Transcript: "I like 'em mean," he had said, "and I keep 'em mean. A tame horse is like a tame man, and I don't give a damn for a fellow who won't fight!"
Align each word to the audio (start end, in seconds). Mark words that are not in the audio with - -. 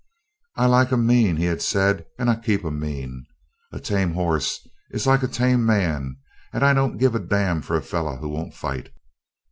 "I 0.55 0.65
like 0.65 0.91
'em 0.91 1.05
mean," 1.05 1.35
he 1.35 1.45
had 1.45 1.61
said, 1.61 2.07
"and 2.17 2.27
I 2.27 2.35
keep 2.35 2.65
'em 2.65 2.79
mean. 2.79 3.27
A 3.71 3.79
tame 3.79 4.13
horse 4.15 4.67
is 4.89 5.05
like 5.05 5.21
a 5.21 5.27
tame 5.27 5.63
man, 5.63 6.15
and 6.51 6.63
I 6.65 6.73
don't 6.73 6.97
give 6.97 7.13
a 7.13 7.19
damn 7.19 7.61
for 7.61 7.75
a 7.77 7.83
fellow 7.83 8.15
who 8.15 8.29
won't 8.29 8.55
fight!" 8.55 8.89